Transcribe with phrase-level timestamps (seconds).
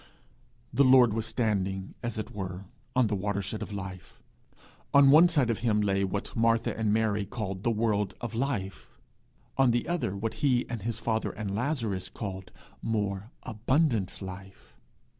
[0.73, 2.65] The Lord was standing, as it were,
[2.95, 4.19] on the watershed of life.
[4.95, 8.97] On one side of him lay what Martha and Mary called the world of life,
[9.59, 12.51] on the other what he and his father and Lazarus called
[12.81, 14.75] more abundant life.